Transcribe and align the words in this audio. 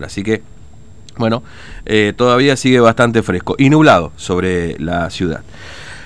Así 0.00 0.22
que, 0.22 0.42
bueno, 1.16 1.42
eh, 1.84 2.12
todavía 2.16 2.54
sigue 2.56 2.78
bastante 2.78 3.20
fresco 3.24 3.56
y 3.58 3.68
nublado 3.68 4.12
sobre 4.14 4.78
la 4.78 5.10
ciudad. 5.10 5.40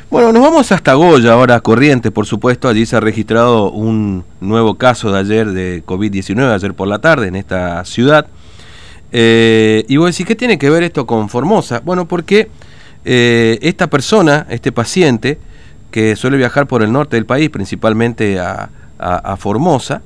Bueno, 0.09 0.33
nos 0.33 0.41
vamos 0.41 0.73
hasta 0.73 0.95
Goya, 0.95 1.35
ahora 1.35 1.61
Corrientes, 1.61 2.11
por 2.11 2.25
supuesto. 2.25 2.71
Allí 2.71 2.87
se 2.87 2.97
ha 2.97 3.01
registrado 3.01 3.71
un 3.71 4.25
nuevo 4.41 4.77
caso 4.77 5.13
de 5.13 5.19
ayer 5.19 5.51
de 5.51 5.85
COVID-19, 5.85 6.55
ayer 6.55 6.73
por 6.73 6.89
la 6.89 7.01
tarde, 7.01 7.29
en 7.29 7.37
esta 7.37 7.85
ciudad. 7.85 8.29
Eh, 9.13 9.85
y 9.87 9.99
vos 9.99 10.11
decís, 10.11 10.25
¿qué 10.25 10.37
tiene 10.37 10.57
que 10.57 10.71
ver 10.71 10.85
esto 10.85 11.05
con 11.05 11.29
Formosa? 11.29 11.83
Bueno, 11.85 12.09
porque 12.09 12.49
eh, 13.05 13.59
esta 13.61 13.89
persona, 13.89 14.47
este 14.49 14.73
paciente, 14.73 15.39
que 15.91 16.17
suele 16.17 16.39
viajar 16.39 16.67
por 16.67 16.83
el 16.83 16.93
norte 16.93 17.17
del 17.17 17.27
país, 17.27 17.51
principalmente 17.51 18.41
a, 18.41 18.71
a 18.99 19.37
Formosa, 19.37 20.01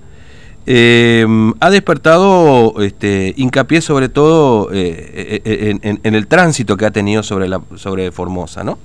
eh, 0.69 1.25
ha 1.61 1.71
despertado 1.71 2.75
este, 2.81 3.33
hincapié 3.37 3.81
sobre 3.81 4.09
todo 4.09 4.71
eh, 4.73 5.41
eh, 5.45 5.79
en, 5.81 6.15
el 6.15 6.27
tránsito 6.27 6.77
que 6.77 6.87
ha 6.87 6.91
tenido 6.91 7.23
sobre, 7.23 7.49
la, 7.49 7.61
sobre 7.77 8.11
Formosa. 8.11 8.65
¿no? 8.65 8.79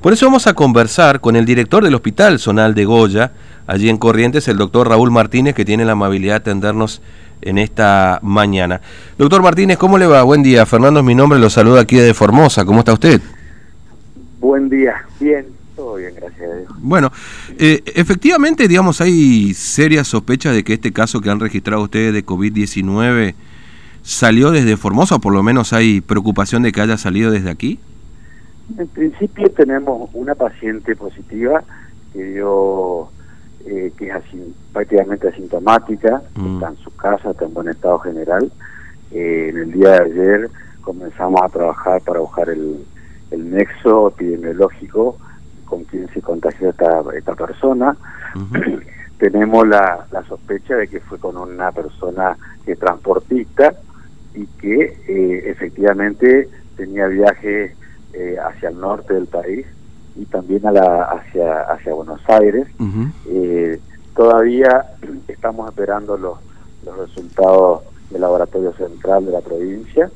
Por 0.00 0.14
eso 0.14 0.24
vamos 0.26 0.46
a 0.46 0.54
conversar 0.54 1.20
con 1.20 1.36
el 1.36 1.44
director 1.44 1.84
del 1.84 1.94
Hospital 1.94 2.38
Zonal 2.38 2.74
de 2.74 2.86
Goya, 2.86 3.32
allí 3.66 3.90
en 3.90 3.98
Corrientes, 3.98 4.48
el 4.48 4.56
doctor 4.56 4.88
Raúl 4.88 5.10
Martínez, 5.10 5.54
que 5.54 5.66
tiene 5.66 5.84
la 5.84 5.92
amabilidad 5.92 6.34
de 6.34 6.50
atendernos 6.50 7.02
en 7.42 7.58
esta 7.58 8.18
mañana. 8.22 8.80
Doctor 9.18 9.42
Martínez, 9.42 9.76
¿cómo 9.76 9.98
le 9.98 10.06
va? 10.06 10.22
Buen 10.22 10.42
día. 10.42 10.64
Fernando 10.64 11.00
es 11.00 11.06
mi 11.06 11.14
nombre, 11.14 11.38
lo 11.38 11.50
saluda 11.50 11.82
aquí 11.82 11.96
de 11.96 12.14
Formosa. 12.14 12.64
¿Cómo 12.64 12.78
está 12.78 12.94
usted? 12.94 13.20
Buen 14.40 14.70
día. 14.70 15.04
Bien, 15.18 15.46
todo 15.80 15.94
bien, 15.96 16.14
gracias 16.14 16.50
a 16.50 16.54
Dios. 16.56 16.72
Bueno, 16.78 17.10
eh, 17.58 17.82
efectivamente, 17.94 18.68
digamos, 18.68 19.00
hay 19.00 19.54
serias 19.54 20.08
sospechas 20.08 20.54
de 20.54 20.62
que 20.62 20.74
este 20.74 20.92
caso 20.92 21.22
que 21.22 21.30
han 21.30 21.40
registrado 21.40 21.82
ustedes 21.82 22.12
de 22.12 22.24
COVID-19 22.24 23.34
salió 24.02 24.50
desde 24.50 24.76
Formosa, 24.76 25.14
o 25.14 25.20
por 25.20 25.32
lo 25.32 25.42
menos 25.42 25.72
hay 25.72 26.02
preocupación 26.02 26.62
de 26.62 26.72
que 26.72 26.82
haya 26.82 26.98
salido 26.98 27.30
desde 27.30 27.48
aquí. 27.48 27.80
En 28.78 28.88
principio 28.88 29.50
tenemos 29.52 30.10
una 30.12 30.34
paciente 30.34 30.94
positiva 30.96 31.64
que 32.12 32.24
dio 32.24 33.08
eh, 33.64 33.90
que 33.96 34.08
es 34.08 34.14
así, 34.14 34.54
prácticamente 34.74 35.28
asintomática, 35.28 36.22
mm. 36.34 36.54
está 36.54 36.68
en 36.68 36.76
su 36.76 36.94
casa, 36.94 37.30
está 37.30 37.46
en 37.46 37.54
buen 37.54 37.68
estado 37.68 37.98
general. 38.00 38.52
Eh, 39.12 39.46
en 39.48 39.56
el 39.56 39.72
día 39.72 39.92
de 39.92 40.12
ayer 40.12 40.50
comenzamos 40.82 41.40
a 41.42 41.48
trabajar 41.48 42.02
para 42.02 42.20
buscar 42.20 42.50
el, 42.50 42.84
el 43.30 43.50
nexo 43.50 44.08
epidemiológico 44.08 45.16
con 45.70 45.84
quien 45.84 46.08
se 46.12 46.20
contagió 46.20 46.70
esta, 46.70 47.02
esta 47.16 47.34
persona. 47.34 47.96
Tenemos 49.18 49.66
la, 49.68 50.06
la, 50.10 50.24
sospecha 50.24 50.74
de 50.74 50.88
que 50.88 51.00
fue 51.00 51.18
con 51.18 51.36
una 51.36 51.70
persona 51.72 52.36
que 52.64 52.72
es 52.72 52.78
transportista 52.78 53.74
y 54.34 54.46
que 54.46 54.96
eh, 55.06 55.42
efectivamente 55.46 56.48
tenía 56.76 57.06
viaje 57.06 57.76
eh, 58.14 58.36
hacia 58.42 58.70
el 58.70 58.80
norte 58.80 59.14
del 59.14 59.26
país 59.26 59.66
y 60.16 60.24
también 60.24 60.66
a 60.66 60.72
la, 60.72 61.04
hacia, 61.04 61.62
hacia 61.62 61.94
Buenos 61.94 62.20
Aires. 62.28 62.66
Eh, 63.28 63.78
todavía 64.16 64.86
estamos 65.28 65.68
esperando 65.68 66.16
los, 66.16 66.38
los 66.84 66.96
resultados 66.98 67.82
del 68.10 68.22
laboratorio 68.22 68.72
central 68.72 69.26
de 69.26 69.32
la 69.32 69.40
provincia 69.40 70.10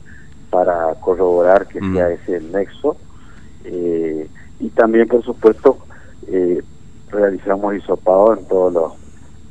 para 0.51 0.95
corroborar 1.01 1.67
que 1.67 1.81
sea 1.81 2.11
ese 2.11 2.37
el 2.37 2.53
nexo. 2.53 2.97
Eh, 3.65 4.29
y 4.61 4.69
también 4.71 5.09
por 5.09 5.23
supuesto 5.25 5.79
eh, 6.27 6.63
realizamos 7.11 7.75
hisopado 7.77 8.37
en 8.37 8.45
todos 8.47 8.73
los 8.73 8.93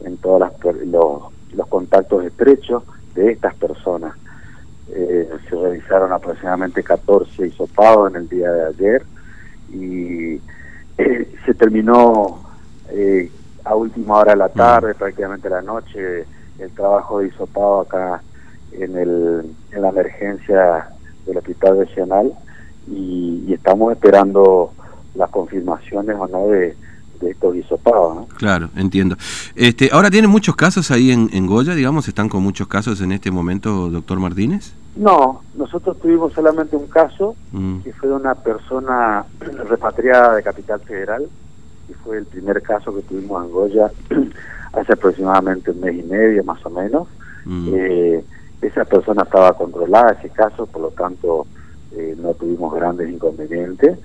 en 0.06 0.18
todas 0.18 0.52
los, 0.86 1.68
contactos 1.70 2.26
estrechos 2.26 2.84
de 3.16 3.32
estas 3.32 3.56
personas. 3.56 4.16
Eh, 4.90 5.30
se 5.50 5.56
realizaron 5.56 6.12
aproximadamente 6.12 6.84
14 6.84 7.48
hisopados 7.48 8.12
en 8.12 8.18
el 8.18 8.30
día 8.30 8.52
de 8.52 8.66
ayer 8.68 9.06
y 9.72 10.42
eh, 10.98 11.32
se 11.46 11.54
terminó 11.54 12.42
a 13.64 13.76
última 13.76 14.18
hora 14.18 14.34
de 14.34 14.38
la 14.38 14.50
tarde, 14.50 14.94
prácticamente 14.94 15.50
la 15.50 15.62
noche, 15.62 16.26
el 16.60 16.72
trabajo 16.72 17.20
de 17.20 17.28
hisopado 17.28 17.82
acá 17.82 18.22
en, 18.74 18.98
el, 18.98 19.56
en 19.72 19.82
la 19.82 19.90
emergencia 19.90 20.90
del 21.26 21.38
Hospital 21.38 21.78
Regional 21.78 22.34
y, 22.88 23.46
y 23.48 23.54
estamos 23.54 23.94
esperando 23.94 24.74
las 25.16 25.30
confirmaciones 25.30 26.16
o 26.18 26.28
no 26.28 26.48
de, 26.48 26.76
estos 27.22 27.56
hisopados. 27.56 28.16
¿no? 28.16 28.28
Claro, 28.38 28.70
entiendo. 28.76 29.16
Este, 29.56 29.90
ahora 29.94 30.12
tienen 30.12 30.30
muchos 30.30 30.58
casos 30.58 30.92
ahí 30.92 31.10
en, 31.12 31.48
Goya, 31.48 31.74
digamos, 31.74 32.08
están 32.10 32.28
con 32.28 32.44
muchos 32.44 32.68
casos 32.68 33.00
en 33.00 33.14
este 33.14 33.32
momento, 33.32 33.90
doctor 33.90 34.20
Martínez. 34.20 34.74
No, 34.98 35.42
nosotros 35.56 35.98
tuvimos 36.00 36.34
solamente 36.34 36.76
un 36.76 36.88
caso 36.88 37.36
mm. 37.54 37.80
que 37.80 37.94
fue 37.94 38.10
de 38.10 38.16
una 38.16 38.36
persona 38.36 39.26
repatriada 39.70 40.36
de 40.36 40.44
Capital 40.44 40.82
Federal 40.82 41.26
y 41.90 41.94
fue 41.94 42.18
el 42.18 42.26
primer 42.26 42.62
caso 42.62 42.94
que 42.94 43.02
tuvimos 43.04 43.46
en 43.46 43.52
Goya 43.52 43.92
hace 44.74 44.94
aproximadamente 44.94 45.72
un 45.72 45.80
mes 45.80 46.00
y 46.00 46.04
medio 46.04 46.44
más 46.44 46.64
o 46.66 46.70
menos. 46.70 47.08
Mm. 47.46 47.70
Eh, 47.74 48.26
esa 48.62 48.86
persona 48.86 49.24
estaba 49.24 49.54
controlada, 49.54 50.12
ese 50.12 50.30
caso, 50.30 50.66
por 50.66 50.82
lo 50.82 50.90
tanto 50.90 51.46
eh, 51.96 52.16
no 52.18 52.34
tuvimos 52.34 52.74
grandes 52.74 53.10
inconvenientes 53.10 53.98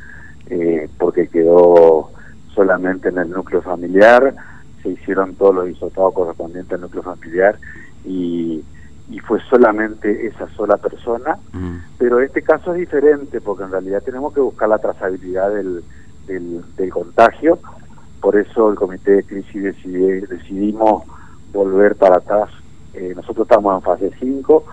eh, 0.51 0.89
porque 0.99 1.29
quedó 1.29 2.11
solamente 2.55 3.09
en 3.09 3.19
el 3.19 3.31
núcleo 3.31 3.63
familiar, 3.63 4.35
se 4.83 4.91
hicieron 4.91 5.35
todos 5.35 5.55
los 5.55 5.69
isotados 5.69 6.15
correspondientes 6.15 6.73
al 6.73 6.81
núcleo 6.81 7.03
familiar 7.03 7.59
y, 8.05 8.65
y 9.11 9.19
fue 9.21 9.41
solamente 9.49 10.27
esa 10.27 10.49
sola 10.51 10.77
persona, 10.77 11.37
mm. 11.53 11.77
pero 11.99 12.21
este 12.21 12.43
caso 12.43 12.73
es 12.73 12.81
diferente 12.81 13.41
porque 13.41 13.65
en 13.65 13.73
realidad 13.73 14.03
tenemos 14.03 14.35
que 14.35 14.41
buscar 14.41 14.69
la 14.69 14.79
trazabilidad 14.79 15.51
del, 15.51 15.83
del, 16.27 16.91
contagio, 16.91 17.59
por 18.21 18.37
eso 18.37 18.71
el 18.71 18.77
comité 18.77 19.13
de 19.13 19.23
crisis 19.25 19.63
decidimos 19.63 21.05
volver 21.53 21.95
para 21.97 22.17
atrás, 22.17 22.51
eh, 22.95 23.13
nosotros 23.15 23.47
estamos 23.49 23.75
en 23.77 23.83
fase 23.83 24.11
5, 24.19 24.65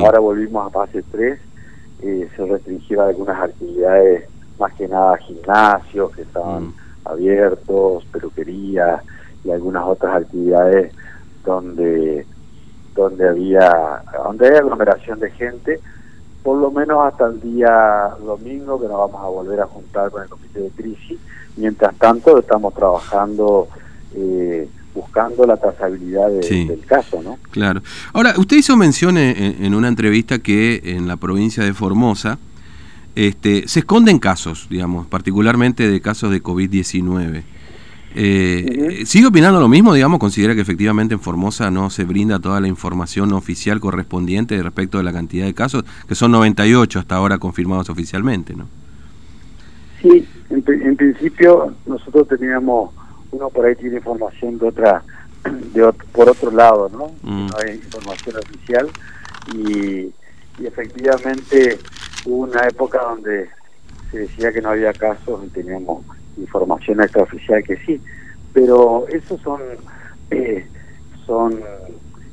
ahora 0.00 0.18
volvimos 0.18 0.66
a 0.66 0.70
fase 0.70 1.02
3, 1.10 1.40
eh, 2.02 2.28
se 2.36 2.46
restringieron 2.46 3.08
algunas 3.08 3.40
actividades 3.42 4.28
más 4.58 4.72
que 4.74 4.88
nada 4.88 5.16
gimnasios 5.18 6.12
que 6.12 6.22
estaban 6.22 6.68
mm. 6.68 6.74
abiertos, 7.04 8.04
peluquerías 8.06 9.02
y 9.44 9.50
algunas 9.50 9.84
otras 9.84 10.22
actividades 10.22 10.92
donde 11.44 12.26
donde 12.94 13.28
había 13.28 14.02
donde 14.24 14.48
hay 14.48 14.56
aglomeración 14.56 15.18
de 15.18 15.30
gente 15.32 15.80
por 16.42 16.58
lo 16.58 16.70
menos 16.70 17.04
hasta 17.04 17.26
el 17.26 17.40
día 17.40 18.10
domingo 18.24 18.80
que 18.80 18.86
nos 18.86 18.98
vamos 18.98 19.20
a 19.20 19.28
volver 19.28 19.60
a 19.60 19.66
juntar 19.66 20.10
con 20.10 20.22
el 20.22 20.28
comité 20.28 20.60
de 20.60 20.70
crisis 20.70 21.18
mientras 21.56 21.94
tanto 21.96 22.38
estamos 22.38 22.72
trabajando 22.74 23.68
eh, 24.14 24.68
buscando 24.94 25.44
la 25.44 25.56
trazabilidad 25.56 26.30
del 26.30 26.84
caso, 26.86 27.20
¿no? 27.20 27.38
Claro. 27.50 27.82
Ahora, 28.12 28.34
usted 28.38 28.58
hizo 28.58 28.76
mención 28.76 29.18
en, 29.18 29.74
una 29.74 29.88
entrevista 29.88 30.38
que 30.38 30.80
en 30.84 31.08
la 31.08 31.16
provincia 31.16 31.64
de 31.64 31.74
Formosa 31.74 32.38
este, 33.14 33.68
se 33.68 33.80
esconden 33.80 34.18
casos, 34.18 34.66
digamos, 34.68 35.06
particularmente 35.06 35.88
de 35.88 36.00
casos 36.00 36.30
de 36.30 36.42
COVID-19. 36.42 37.42
Eh, 38.16 39.02
¿Sigue 39.06 39.26
opinando 39.26 39.60
lo 39.60 39.68
mismo, 39.68 39.92
digamos? 39.92 40.20
¿Considera 40.20 40.54
que 40.54 40.60
efectivamente 40.60 41.14
en 41.14 41.20
Formosa 41.20 41.70
no 41.70 41.90
se 41.90 42.04
brinda 42.04 42.38
toda 42.38 42.60
la 42.60 42.68
información 42.68 43.32
oficial 43.32 43.80
correspondiente 43.80 44.60
respecto 44.62 44.98
de 44.98 45.04
la 45.04 45.12
cantidad 45.12 45.46
de 45.46 45.54
casos, 45.54 45.84
que 46.06 46.14
son 46.14 46.30
98 46.30 47.00
hasta 47.00 47.16
ahora 47.16 47.38
confirmados 47.38 47.90
oficialmente, 47.90 48.54
¿no? 48.54 48.66
Sí, 50.00 50.28
en, 50.50 50.96
principio 50.96 51.74
nosotros 51.86 52.28
teníamos, 52.28 52.90
uno 53.32 53.48
por 53.48 53.64
ahí 53.64 53.74
tiene 53.74 53.96
información 53.96 54.58
de 54.58 54.68
otra, 54.68 55.02
de 55.72 55.92
por 56.12 56.28
otro 56.28 56.50
lado, 56.50 56.90
¿no? 56.92 57.06
Mm. 57.22 57.46
No 57.46 57.56
hay 57.64 57.76
información 57.76 58.36
oficial 58.36 58.88
y, 59.54 60.12
y 60.62 60.66
efectivamente 60.66 61.78
hubo 62.24 62.44
una 62.44 62.66
época 62.66 63.00
donde 63.02 63.48
se 64.10 64.18
decía 64.20 64.52
que 64.52 64.62
no 64.62 64.70
había 64.70 64.92
casos 64.92 65.44
y 65.44 65.48
teníamos 65.48 66.04
información 66.36 67.00
extraoficial 67.00 67.62
que 67.62 67.76
sí, 67.78 68.00
pero 68.52 69.06
eso 69.08 69.38
son 69.38 69.60
eh, 70.30 70.66
son 71.26 71.60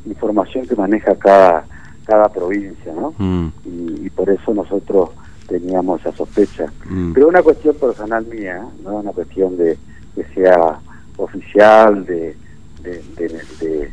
información 0.06 0.68
que 0.68 0.76
maneja 0.76 1.16
cada 1.16 1.66
cada 2.06 2.30
provincia, 2.30 2.94
¿no? 2.94 3.14
Mm. 3.18 3.48
Y, 3.66 4.10
por 4.10 4.30
eso 4.30 4.54
nosotros 4.54 5.12
teníamos 5.48 6.02
esa 6.02 6.12
sospecha. 6.12 6.72
Mm. 6.90 7.14
Pero 7.14 7.28
una 7.28 7.42
cuestión 7.42 7.76
personal 7.76 8.26
mía, 8.26 8.66
no 8.84 8.98
una 8.98 9.12
cuestión 9.12 9.56
de 9.58 9.78
que 10.16 10.24
sea 10.34 10.80
oficial 11.18 12.06
de, 12.06 12.36
de 12.84 13.92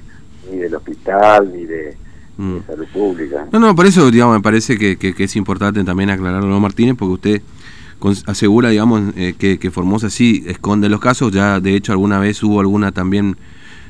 ni 0.50 0.58
del 0.58 0.74
hospital 0.74 1.52
ni 1.52 1.64
de 1.64 1.96
Mm. 2.38 2.58
salud 2.64 2.86
pública. 2.92 3.48
No, 3.52 3.58
no, 3.58 3.74
por 3.74 3.84
eso, 3.84 4.10
digamos, 4.12 4.36
me 4.36 4.42
parece 4.42 4.78
que, 4.78 4.96
que, 4.96 5.12
es 5.24 5.36
importante 5.36 5.82
también 5.82 6.08
aclararlo, 6.08 6.60
Martínez, 6.60 6.94
porque 6.96 7.14
usted 7.14 7.42
asegura, 8.26 8.70
digamos, 8.70 9.12
eh, 9.16 9.34
que, 9.36 9.70
Formosa 9.72 10.08
sí 10.08 10.44
esconde 10.46 10.88
los 10.88 11.00
casos, 11.00 11.32
ya 11.32 11.58
de 11.58 11.74
hecho 11.74 11.90
alguna 11.90 12.20
vez 12.20 12.40
hubo 12.44 12.60
alguna 12.60 12.92
también 12.92 13.36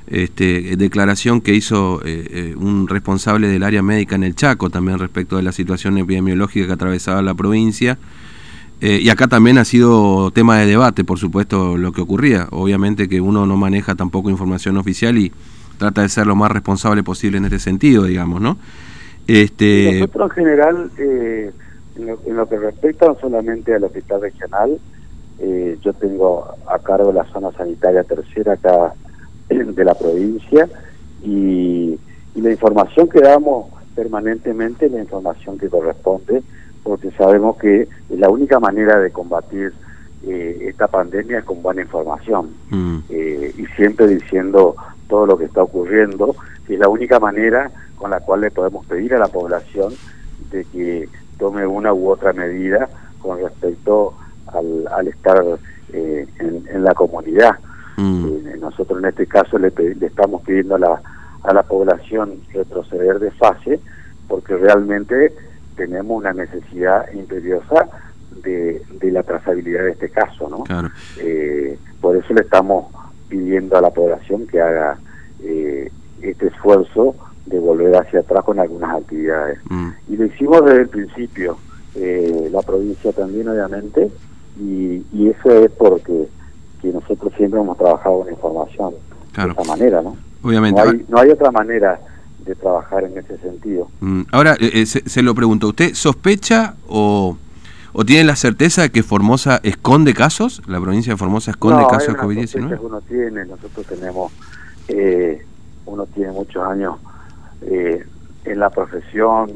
este, 0.06 0.77
declaración 0.77 1.43
que 1.43 1.55
hizo 1.55 2.00
eh, 2.06 2.55
un 2.56 2.89
responsable 2.89 3.49
del 3.49 3.62
área 3.62 3.83
médica 3.83 4.17
en 4.17 4.25
el 4.25 4.35
Chaco 4.35 4.71
también 4.71 4.99
respecto 4.99 5.37
de 5.37 5.43
la 5.43 5.53
situación 5.53 5.99
epidemiológica 5.99 6.67
que 6.67 6.73
atravesaba 6.73 7.21
la 7.21 7.35
provincia. 7.35 7.99
y 8.81 9.09
acá 9.11 9.27
también 9.27 9.59
ha 9.59 9.65
sido 9.67 10.31
tema 10.31 10.56
de 10.56 10.65
debate, 10.65 11.05
por 11.05 11.19
supuesto, 11.19 11.77
lo 11.77 11.93
que 11.93 12.00
ocurría. 12.00 12.47
Obviamente 12.50 13.09
que 13.09 13.21
uno 13.21 13.45
no 13.45 13.59
maneja 13.59 13.95
tampoco 13.95 14.31
información 14.31 14.79
oficial 14.79 15.19
y 15.19 15.33
trata 15.78 16.02
de 16.02 16.08
ser 16.08 16.26
lo 16.26 16.36
más 16.36 16.50
responsable 16.50 17.02
posible 17.02 17.38
en 17.38 17.44
este 17.44 17.58
sentido, 17.58 18.04
digamos, 18.04 18.40
¿no? 18.40 18.58
Este... 19.26 20.00
Nosotros 20.00 20.30
en 20.30 20.44
general, 20.44 20.90
eh, 20.98 21.52
en, 21.96 22.36
lo, 22.36 22.48
que 22.48 22.58
respecta 22.58 23.06
no 23.06 23.16
solamente 23.20 23.75
al 23.75 23.84
hospital 23.84 24.22
regional, 24.22 24.78
eh, 25.38 25.78
yo 25.82 25.92
tengo 25.92 26.48
a 26.66 26.78
cargo 26.80 27.12
la 27.12 27.25
zona 27.26 27.52
sanitaria 27.52 28.02
tercera 28.04 28.54
acá 28.54 28.94
de 29.48 29.84
la 29.84 29.94
provincia 29.94 30.69
y, 31.22 31.98
la 32.34 32.52
información 32.52 33.08
que 33.08 33.19
damos 33.19 33.66
permanentemente 33.96 34.86
es 34.86 34.92
la 34.92 35.00
información 35.00 35.58
que 35.58 35.69
corresponde, 35.69 36.40
porque 36.84 37.10
sabemos 37.10 37.56
que 37.56 37.88
la 38.10 38.30
única 38.30 38.60
manera 38.60 39.00
de 39.00 39.10
combatir 39.10 39.72
eh, 40.25 40.66
esta 40.69 40.86
pandemia 40.86 41.40
es 41.40 41.44
con 41.44 41.60
buena 41.62 41.82
información 41.82 42.50
mm. 42.70 42.98
y 43.10 43.66
siempre 43.75 44.06
diciendo 44.06 44.76
todo 45.08 45.26
lo 45.26 45.38
que 45.38 45.46
está 45.46 45.62
ocurriendo, 45.62 46.37
que 46.66 46.75
es 46.75 46.81
la 46.81 46.88
única 46.88 47.19
manera 47.19 47.70
con 47.96 48.10
la 48.10 48.20
cual 48.20 48.43
le 48.43 48.50
podemos 48.50 48.87
pedir 48.87 49.14
a 49.14 49.19
la 49.19 49.28
población 49.28 49.93
de 50.50 50.64
que 50.64 51.08
tome 51.38 51.66
una 51.66 51.93
u 51.93 52.10
otra 52.10 52.32
medida 52.32 52.88
con 53.20 53.40
respecto 53.40 54.14
al, 54.46 55.08
estar 55.08 55.43
eh, 55.93 56.26
en, 56.38 56.84
la 56.84 56.94
comunidad. 56.94 57.58
Mm. 57.96 58.26
Eh, 58.26 58.56
nosotros 58.60 58.99
en 59.00 59.06
este 59.06 59.26
caso 59.26 59.58
le, 59.58 59.72
estamos 60.00 60.43
pidiendo 60.43 60.76
a 60.76 60.78
la, 60.78 61.02
a 61.43 61.52
la 61.52 61.62
población 61.62 62.40
retroceder 62.52 63.19
de 63.19 63.31
fase 63.32 63.81
porque 64.28 64.56
realmente 64.56 65.34
tenemos 65.76 66.19
una 66.19 66.32
necesidad 66.32 67.11
imperiosa 67.12 67.88
de, 68.43 68.82
de 69.00 69.11
la 69.11 69.22
trazabilidad 69.22 69.84
de 69.84 69.93
este 69.93 70.11
caso. 70.11 70.49
¿no? 70.49 70.64
Eh, 71.19 71.78
por 72.00 72.16
eso 72.16 72.34
le 72.34 72.43
estamos 72.43 72.87
pidiendo 73.28 73.76
a 73.76 73.80
la 73.80 73.90
población 73.90 74.46
que 74.46 74.60
haga 74.60 74.98
eh, 75.42 75.90
este 76.22 76.48
esfuerzo 76.48 77.14
de 77.46 77.58
volver 77.58 77.96
hacia 77.96 78.20
atrás 78.20 78.44
con 78.44 78.58
algunas 78.58 78.96
actividades. 78.96 79.58
Mm. 79.69 79.88
Y 80.08 80.16
lo 80.16 80.26
hicimos 80.26 80.64
desde 80.64 80.82
el 80.82 80.88
principio, 80.88 81.58
eh, 81.94 82.48
la 82.52 82.62
provincia 82.62 83.12
también 83.12 83.48
obviamente, 83.48 84.10
y, 84.60 85.04
eso 85.28 85.50
es 85.50 85.70
porque 85.72 86.26
que 86.80 86.88
nosotros 86.88 87.32
siempre 87.36 87.60
hemos 87.60 87.76
trabajado 87.76 88.25
en 88.26 88.34
información 88.34 88.94
de 89.36 89.50
esa 89.50 89.64
manera, 89.64 90.02
¿no? 90.02 90.16
Obviamente. 90.42 90.80
No 91.08 91.19
hay, 91.19 91.30
otra 91.30 91.50
manera 91.50 92.00
de 92.44 92.54
trabajar 92.54 93.04
en 93.04 93.19
ese 93.19 93.36
sentido. 93.38 93.88
Mm. 94.00 94.22
Ahora, 94.32 94.56
eh, 94.58 94.86
se, 94.86 95.22
lo 95.22 95.34
pregunto, 95.34 95.69
¿usted 95.69 95.94
sospecha 95.94 96.75
o, 96.88 97.36
o 97.93 98.05
tiene 98.05 98.25
la 98.25 98.37
certeza 98.37 98.82
de 98.82 98.90
que 98.90 99.02
Formosa 99.02 99.61
esconde 99.62 100.14
casos? 100.14 100.62
¿La 100.67 100.81
provincia 100.81 101.12
de 101.12 101.17
Formosa 101.17 101.50
esconde 101.50 101.85
casos 101.90 102.14
de 102.14 102.20
COVID-19? 102.20 102.79
uno 102.81 103.00
tiene, 103.02 103.44
nosotros 103.44 103.87
tenemos 103.87 104.32
eh, 104.88 105.44
uno 105.88 106.06
tiene 106.06 106.32
muchos 106.32 106.62
años 106.62 106.96
eh, 107.62 108.05
en 108.44 108.58
la 108.61 108.70
profesión, 108.70 109.50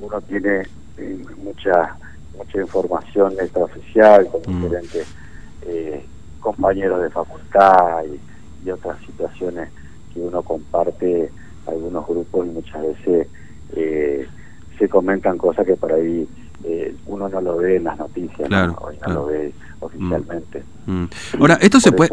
uno 0.00 0.20
tiene 0.22 0.62
eh, 0.98 1.24
mucha 1.42 1.96
mucha 2.36 2.60
información 2.60 3.32
extraoficial 3.38 4.26
con 4.28 4.40
mm. 4.40 4.62
diferentes 4.62 5.06
eh, 5.66 6.04
compañeros 6.40 7.02
de 7.02 7.10
facultad 7.10 8.04
y, 8.04 8.20
otras 8.70 8.98
situaciones 9.06 9.70
que 10.12 10.20
uno 10.20 10.42
comparte 10.42 11.30
algunos 11.66 12.06
grupos 12.06 12.46
y 12.46 12.50
muchas 12.50 12.82
veces 12.82 13.26
se 14.78 14.88
comentan 14.88 15.38
cosas 15.38 15.66
que 15.66 15.76
por 15.76 15.92
ahí 15.92 16.28
uno 17.06 17.28
no 17.28 17.40
lo 17.40 17.56
ve 17.56 17.76
en 17.76 17.84
las 17.84 17.98
noticias, 17.98 18.48
no, 18.50 18.76
lo 19.06 19.26
ve 19.26 19.52
oficialmente. 19.80 20.62
Mm. 20.86 20.92
Mm. 20.92 21.08
Ahora, 21.40 21.58
esto 21.60 21.80
se 21.80 21.92
puede... 21.92 22.10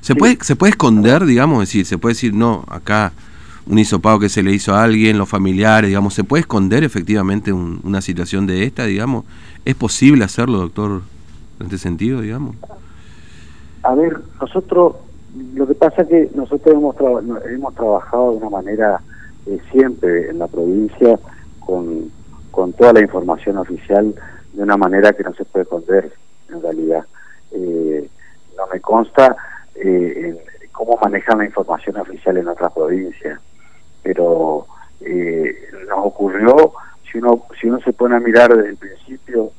¿Se, 0.00 0.16
puede, 0.16 0.36
¿Se 0.40 0.56
puede 0.56 0.70
esconder, 0.70 1.24
digamos, 1.24 1.60
decir, 1.60 1.86
se 1.86 1.96
puede 1.96 2.14
decir, 2.14 2.34
no, 2.34 2.64
acá 2.66 3.12
un 3.66 3.78
hisopado 3.78 4.18
que 4.18 4.28
se 4.28 4.42
le 4.42 4.52
hizo 4.52 4.74
a 4.74 4.82
alguien, 4.82 5.18
los 5.18 5.28
familiares, 5.28 5.88
digamos, 5.88 6.14
¿se 6.14 6.24
puede 6.24 6.40
esconder 6.40 6.82
efectivamente 6.84 7.52
una 7.52 8.00
situación 8.00 8.46
de 8.46 8.64
esta, 8.64 8.84
digamos? 8.84 9.24
¿Es 9.64 9.74
posible 9.74 10.24
hacerlo, 10.24 10.58
doctor, 10.58 11.02
en 11.60 11.66
este 11.66 11.78
sentido, 11.78 12.20
digamos? 12.20 12.56
A 13.84 13.94
ver, 13.94 14.20
nosotros, 14.40 14.96
lo 15.54 15.66
que 15.66 15.74
pasa 15.74 16.02
es 16.02 16.08
que 16.08 16.30
nosotros 16.34 16.74
hemos, 16.74 16.96
hemos 17.50 17.74
trabajado 17.74 18.32
de 18.32 18.36
una 18.38 18.50
manera 18.50 19.00
eh, 19.46 19.58
siempre 19.70 20.30
en 20.30 20.38
la 20.38 20.48
provincia 20.48 21.18
con, 21.60 22.10
con 22.62 22.72
toda 22.74 22.92
la 22.92 23.00
información 23.00 23.58
oficial 23.58 24.14
de 24.52 24.62
una 24.62 24.76
manera 24.76 25.12
que 25.12 25.24
no 25.24 25.34
se 25.34 25.44
puede 25.44 25.64
esconder, 25.64 26.12
en 26.48 26.62
realidad. 26.62 27.04
Eh, 27.50 28.08
no 28.56 28.68
me 28.72 28.78
consta 28.78 29.36
eh, 29.74 30.40
cómo 30.70 30.96
manejan 31.02 31.38
la 31.38 31.46
información 31.46 31.96
oficial 31.96 32.36
en 32.36 32.46
otras 32.46 32.72
provincias. 32.72 33.40
Pero 34.04 34.68
eh, 35.00 35.56
nos 35.88 36.06
ocurrió, 36.06 36.72
si 37.10 37.18
uno, 37.18 37.46
si 37.60 37.66
uno 37.66 37.80
se 37.80 37.92
pone 37.92 38.14
a 38.14 38.20
mirar 38.20 38.54
desde 38.54 38.70
el 38.70 38.76
principio, 38.76 39.50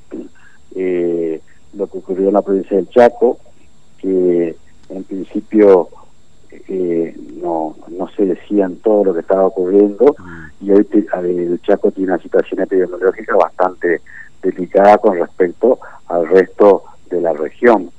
eh, 0.73 1.41
lo 1.73 1.87
que 1.87 1.97
ocurrió 1.97 2.29
en 2.29 2.35
la 2.35 2.41
provincia 2.41 2.77
del 2.77 2.87
Chaco, 2.87 3.37
que 3.97 4.55
en 4.87 5.03
principio 5.03 5.89
eh, 6.69 7.13
no, 7.41 7.75
no 7.89 8.07
se 8.15 8.25
decían 8.27 8.77
todo 8.77 9.03
lo 9.03 9.13
que 9.13 9.19
estaba 9.19 9.45
ocurriendo 9.45 10.15
y 10.63 10.71
hoy 10.71 10.87
el 10.91 11.61
Chaco 11.61 11.91
tiene 11.91 12.13
una 12.13 12.21
situación 12.21 12.61
epidemiológica 12.61 13.35
bastante 13.35 14.01
delicada 14.41 14.97
con 14.97 15.17
respecto 15.17 15.79
al 16.07 16.27
resto 16.27 16.83
de 17.09 17.21
la 17.21 17.33
región. 17.33 17.91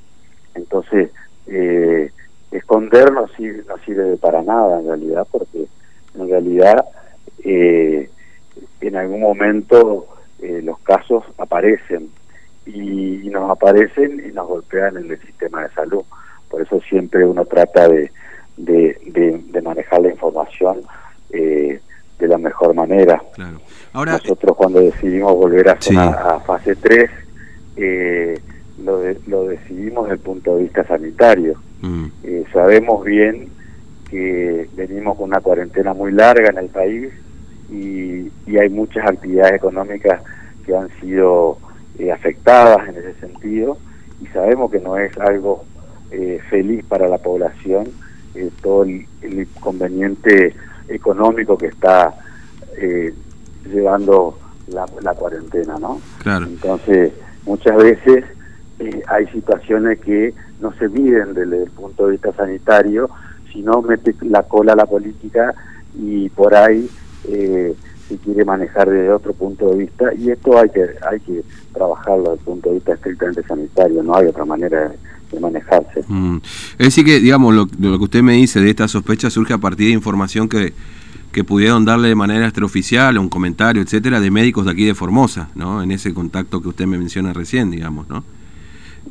Entonces, 0.55 1.11
eh, 1.47 2.11
esconder 2.51 3.13
no 3.13 3.29
sirve, 3.29 3.65
no 3.69 3.77
sirve 3.85 4.17
para 4.17 4.43
nada 4.43 4.81
en 4.81 4.87
realidad, 4.87 5.27
porque 5.31 5.67
en 6.15 6.29
realidad 6.29 6.85
eh, 7.45 8.09
en 8.81 8.97
algún 8.97 9.21
momento 9.21 10.07
eh, 10.41 10.61
los 10.63 10.79
casos 10.81 11.25
aparecen 11.39 12.09
y, 12.67 13.29
nos 13.31 13.51
aparecen 13.51 14.23
y 14.25 14.33
nos 14.33 14.47
golpean 14.47 14.97
en 14.97 15.11
el 15.11 15.21
sistema 15.21 15.63
de 15.63 15.71
salud. 15.75 16.05
Por 16.49 16.63
eso 16.63 16.81
siempre 16.81 17.27
uno 17.27 17.45
trata 17.45 17.89
de, 17.89 18.11
manejar 19.63 20.03
la 20.03 20.11
información 20.11 20.83
eh, 21.31 21.81
de 22.19 22.29
la 22.29 22.39
mejor 22.39 22.75
manera. 22.75 23.23
Ahora, 23.93 24.13
Nosotros 24.13 24.57
cuando 24.57 24.81
decidimos 24.81 25.35
volver 25.35 25.69
a, 25.69 25.73
a 25.73 26.41
fase 26.41 26.77
3, 26.77 27.11
eh, 27.77 28.41
lo, 28.83 29.01
lo 29.27 29.45
decidimos 29.49 30.05
desde 30.05 30.15
el 30.15 30.21
punto 30.21 30.57
de 30.57 30.63
vista 30.65 30.85
sanitario. 30.85 31.55
Mm. 31.83 32.07
Eh, 32.23 32.45
sabemos 32.53 33.05
bien 33.05 33.49
que 34.11 34.69
venimos 34.75 35.17
con 35.17 35.29
una 35.29 35.41
cuarentena 35.41 35.93
muy 35.93 36.13
larga 36.13 36.51
en 36.51 36.59
el 36.59 36.69
país 36.69 37.13
y, 37.71 38.31
hay 38.57 38.69
muchas 38.69 39.05
actividades 39.09 39.55
económicas 39.55 40.23
que 40.65 40.77
han 40.77 40.89
sido 41.01 41.59
eh, 41.99 42.13
afectadas 42.13 42.89
en 42.89 42.97
ese 42.99 43.15
sentido 43.15 43.77
y 44.23 44.27
sabemos 44.27 44.71
que 44.71 44.79
no 44.79 44.97
es 44.97 45.19
algo 45.19 45.65
eh, 46.13 46.39
feliz 46.49 46.85
para 46.85 47.09
la 47.09 47.19
población 47.19 47.89
todo 48.63 48.85
el, 48.85 49.07
inconveniente 49.23 50.55
económico 50.89 51.57
que 51.57 51.67
está 51.67 52.15
llevando 53.67 54.39
la, 54.69 54.87
la 55.03 55.15
cuarentena, 55.15 55.77
¿no? 55.79 56.01
Claro. 56.19 56.47
Entonces, 56.47 57.13
muchas 57.47 57.77
veces 57.77 58.25
eh, 58.79 59.03
hay 59.07 59.27
situaciones 59.29 60.01
que 60.01 60.35
no 60.61 60.73
se 60.75 60.89
miden 60.89 61.35
desde 61.35 61.65
el 61.65 61.71
punto 61.71 62.07
de 62.07 62.13
vista 62.13 62.33
sanitario, 62.33 63.09
sino 63.53 63.83
mete 63.83 64.15
la 64.23 64.43
cola 64.43 64.73
a 64.73 64.77
la 64.77 64.87
política 64.87 65.55
y 65.97 66.29
por 66.31 66.55
ahí 66.55 66.89
eh, 67.29 67.75
se 68.09 68.19
quiere 68.19 68.45
manejar 68.45 68.91
desde 68.91 69.13
otro 69.13 69.33
punto 69.33 69.71
de 69.71 69.77
vista 69.77 70.13
y 70.15 70.31
esto 70.31 70.59
hay 70.59 70.69
que 70.71 70.87
hay 71.09 71.21
que 71.21 71.45
trabajarlo 71.73 72.31
desde 72.31 72.35
el 72.35 72.41
punto 72.41 72.69
de 72.69 72.75
vista 72.77 72.95
estrictamente 72.95 73.43
sanitario, 73.45 74.03
no 74.03 74.17
hay 74.17 74.27
otra 74.27 74.45
manera 74.45 74.89
de, 74.89 74.97
manejarse. 75.41 76.05
Mm. 76.09 76.37
Es 76.79 76.87
decir 76.87 77.05
que, 77.05 77.21
digamos, 77.21 77.55
lo, 77.55 77.69
lo 77.79 77.99
que 77.99 78.05
usted 78.05 78.23
me 78.23 78.35
dice 78.35 78.61
de 78.61 78.71
esta 78.71 78.89
sospecha 78.89 79.31
surge 79.31 79.53
a 79.53 79.59
partir 79.59 79.89
de 79.89 79.93
información 79.93 80.49
que 80.49 80.73
que 81.35 81.43
pudieron 81.43 81.85
darle 81.85 82.07
de 82.07 82.15
manera 82.15 82.45
extraoficial 82.47 83.19
un 83.19 83.29
comentario, 83.29 83.83
etcétera, 83.83 84.21
de 84.21 84.31
médicos 84.31 84.67
de 84.67 84.71
aquí 84.71 84.85
de 84.85 84.95
Formosa, 84.95 85.49
¿no? 85.57 85.83
En 85.83 85.91
ese 85.91 86.15
contacto 86.15 86.63
que 86.63 86.69
usted 86.69 86.87
me 86.87 86.97
menciona 86.97 87.33
recién, 87.33 87.73
digamos, 87.73 88.09
¿no? 88.09 88.23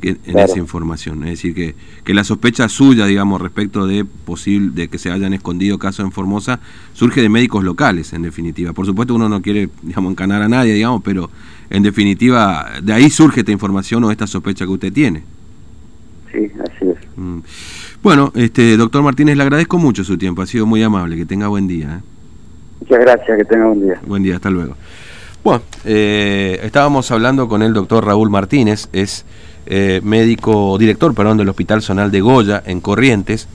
en 0.02 0.38
esa 0.38 0.58
información. 0.58 1.22
Es 1.24 1.30
decir, 1.30 1.54
que, 1.54 1.74
que 2.04 2.14
la 2.14 2.24
sospecha 2.24 2.68
suya, 2.68 3.06
digamos, 3.06 3.40
respecto 3.40 3.86
de 3.86 4.04
posible 4.04 4.70
de 4.74 4.88
que 4.88 4.98
se 4.98 5.10
hayan 5.10 5.34
escondido 5.34 5.78
casos 5.78 6.04
en 6.04 6.12
Formosa, 6.12 6.60
surge 6.94 7.22
de 7.22 7.28
médicos 7.28 7.64
locales, 7.64 8.12
en 8.12 8.22
definitiva. 8.22 8.72
Por 8.72 8.86
supuesto, 8.86 9.14
uno 9.14 9.28
no 9.28 9.40
quiere, 9.40 9.68
digamos, 9.82 10.10
encanar 10.12 10.42
a 10.42 10.48
nadie, 10.48 10.74
digamos, 10.74 11.02
pero 11.02 11.30
en 11.70 11.82
definitiva, 11.82 12.72
de 12.82 12.92
ahí 12.92 13.10
surge 13.10 13.40
esta 13.40 13.52
información 13.52 14.04
o 14.04 14.10
esta 14.10 14.26
sospecha 14.26 14.64
que 14.64 14.72
usted 14.72 14.92
tiene. 14.92 15.22
Sí, 16.34 16.50
así 16.58 16.90
es. 16.90 16.96
Mm. 17.16 17.38
Bueno, 18.02 18.32
este 18.34 18.76
doctor 18.76 19.02
Martínez, 19.02 19.36
le 19.36 19.44
agradezco 19.44 19.78
mucho 19.78 20.02
su 20.02 20.18
tiempo, 20.18 20.42
ha 20.42 20.46
sido 20.46 20.66
muy 20.66 20.82
amable, 20.82 21.16
que 21.16 21.24
tenga 21.24 21.46
buen 21.46 21.68
día. 21.68 21.86
¿eh? 21.86 22.00
Muchas 22.80 22.98
gracias, 22.98 23.38
que 23.38 23.44
tenga 23.44 23.66
buen 23.66 23.80
día. 23.80 24.00
Buen 24.04 24.22
día, 24.24 24.34
hasta 24.34 24.50
luego. 24.50 24.74
Bueno, 25.44 25.62
eh, 25.84 26.58
estábamos 26.62 27.10
hablando 27.12 27.48
con 27.48 27.62
el 27.62 27.72
doctor 27.72 28.04
Raúl 28.04 28.30
Martínez, 28.30 28.88
es 28.92 29.24
eh, 29.66 30.00
médico, 30.02 30.76
director, 30.76 31.14
perdón, 31.14 31.38
del 31.38 31.48
Hospital 31.48 31.82
Zonal 31.82 32.10
de 32.10 32.20
Goya, 32.20 32.62
en 32.66 32.80
Corrientes. 32.80 33.46